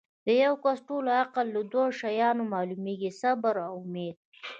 [0.25, 4.15] د یو کس ټول عقل لۀ دوه شیانو معلومیږي صبر او اُمید